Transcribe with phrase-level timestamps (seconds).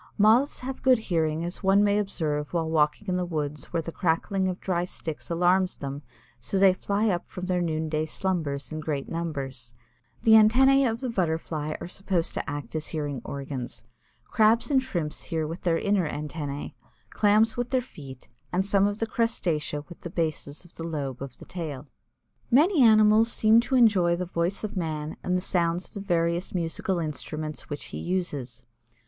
[0.17, 3.91] Moths have good hearing as one may observe while walking in the woods where the
[3.91, 6.01] crackling of dry sticks alarms them
[6.39, 9.75] so they fly up from their noonday slumbers in great numbers.
[10.23, 13.83] The antennæ of the Butterfly are supposed to act as hearing organs.
[14.25, 16.73] Crabs and Shrimps hear with their inner antennæ,
[17.11, 21.21] Clams with their feet, and some of the crustacea with the bases of the lobe
[21.21, 21.85] of the tail.
[22.49, 26.55] Many animals seem to enjoy the voice of man and the sounds of the various
[26.55, 28.65] musical instruments which he uses.